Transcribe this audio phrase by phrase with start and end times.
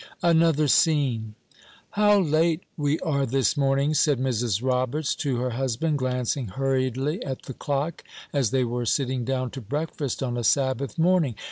[0.23, 1.35] ANOTHER SCENE.
[1.91, 4.63] "How late we are this morning!" said Mrs.
[4.65, 8.03] Roberts to her husband, glancing hurriedly at the clock,
[8.33, 11.35] as they were sitting down to breakfast on a Sabbath morning.